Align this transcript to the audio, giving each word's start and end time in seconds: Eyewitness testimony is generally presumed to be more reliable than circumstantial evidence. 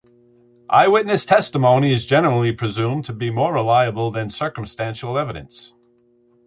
Eyewitness 0.67 1.27
testimony 1.27 1.93
is 1.93 2.07
generally 2.07 2.51
presumed 2.53 3.05
to 3.05 3.13
be 3.13 3.29
more 3.29 3.53
reliable 3.53 4.09
than 4.09 4.31
circumstantial 4.31 5.15
evidence. 5.15 5.73